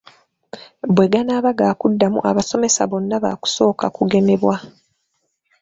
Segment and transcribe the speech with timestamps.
[0.95, 4.55] Bwe ganaaba gakuddamu abasomesa bonna baakusooka kugemebwa.